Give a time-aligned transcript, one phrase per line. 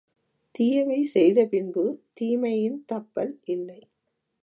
[0.55, 1.83] தீயவை செய்த பின்பு
[2.13, 3.81] தீமையின் தப்பல் இல்லை.